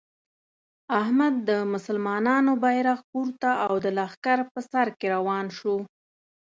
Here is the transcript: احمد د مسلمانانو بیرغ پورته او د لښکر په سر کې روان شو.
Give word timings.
احمد 1.01 1.33
د 1.49 1.51
مسلمانانو 1.73 2.51
بیرغ 2.63 2.99
پورته 3.11 3.49
او 3.65 3.73
د 3.83 3.85
لښکر 3.97 4.39
په 4.51 4.59
سر 4.71 4.87
کې 4.99 5.07
روان 5.15 5.45
شو. 5.57 5.77